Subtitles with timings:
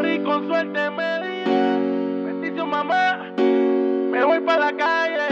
[0.00, 2.24] corrí con suerte me di.
[2.24, 5.28] Bendición mamá, me voy para la calle.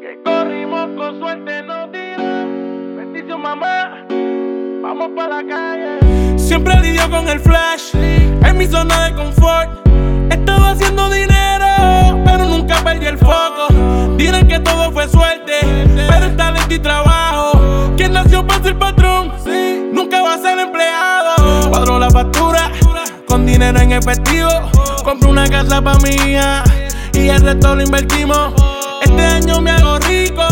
[0.00, 2.96] Que corrimos con suerte nos dirán.
[2.96, 4.06] Bendición mamá,
[4.82, 6.38] vamos para la calle.
[6.38, 9.68] Siempre lidio con el flash, en mi zona de confort.
[10.30, 11.53] Estaba haciendo dinero,
[23.54, 24.50] dinero en efectivo.
[25.04, 26.64] Compro una casa pa' hija
[27.12, 28.52] y el resto lo invertimos.
[29.00, 30.42] Este año me hago rico,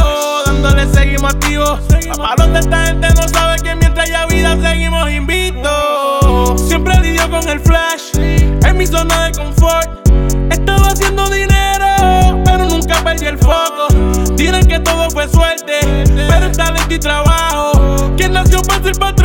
[0.47, 1.81] dándole seguimos activos.
[2.09, 6.61] Papá, donde esta gente no sabe que mientras haya vida seguimos invictos.
[6.69, 10.09] Siempre lidio con el flash, en mi zona de confort.
[10.51, 13.89] Estaba haciendo dinero, pero nunca perdí el foco.
[14.37, 15.81] Dirán que todo fue suerte,
[16.29, 18.13] pero es talento y trabajo.
[18.17, 19.22] Quien nació para ser patrón,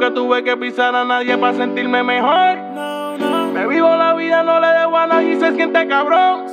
[0.00, 2.56] Nunca tuve que pisar a nadie para sentirme mejor.
[3.52, 6.46] Me vivo la vida, no le debo a nadie y se siente cabrón.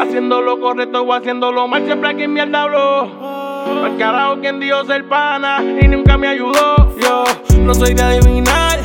[0.00, 3.82] Haciendo lo correcto o haciendo lo mal, siempre aquí mierda habló.
[3.84, 6.94] Al carajo quien dio ser pana y nunca me ayudó.
[7.00, 7.24] Yo
[7.58, 8.78] no soy de adivinar,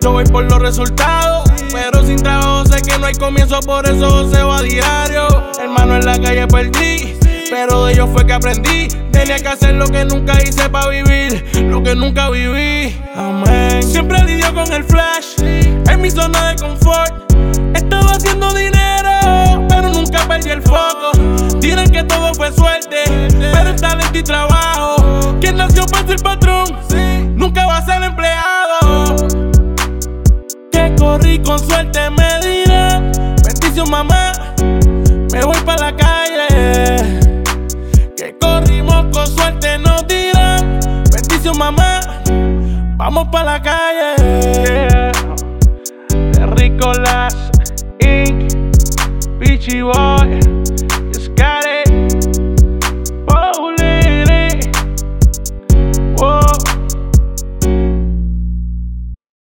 [0.00, 1.48] yo voy por los resultados.
[1.72, 5.28] Pero sin trabajo sé que no hay comienzo, por eso se va a diario.
[5.62, 7.07] Hermano, en la calle perdí,
[7.50, 8.88] pero de ellos fue que aprendí.
[9.12, 12.96] Tenía que hacer lo que nunca hice para vivir, lo que nunca viví.
[13.16, 13.82] Amén.
[13.82, 17.32] Siempre lidio con el flash, en mi zona de confort.
[17.74, 21.12] Estaba haciendo dinero, pero nunca perdí el foco.
[21.60, 23.04] Dirán que todo fue suerte,
[23.52, 25.36] pero es talento y trabajo.
[25.40, 26.66] Quien nació para ser patrón,
[27.36, 29.16] nunca va a ser empleado.
[30.70, 33.10] Que corrí con suerte me dirán,
[33.44, 34.32] bendición mamá,
[35.32, 37.27] me voy para la calle.
[39.18, 40.78] Con suerte nos dirán,
[41.10, 41.98] bendición mamá,
[42.96, 44.14] vamos para la calle.
[44.64, 46.46] Yeah.
[46.54, 47.34] Ricolas
[47.98, 48.52] Inc.
[49.40, 50.47] Peachy Boy.